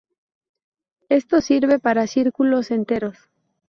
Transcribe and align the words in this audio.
Esto 1.09 1.41
sirve 1.41 1.77
para 1.77 2.07
círculos 2.07 2.71
enteros. 2.71 3.29